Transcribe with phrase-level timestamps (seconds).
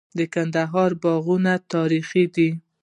[0.17, 2.49] د کندهار باغونه تاریخي دي.